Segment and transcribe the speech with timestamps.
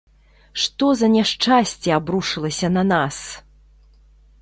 [0.61, 3.17] Што за няшчасце абрушылася на нас?